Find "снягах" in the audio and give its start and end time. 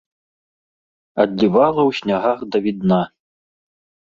1.99-2.39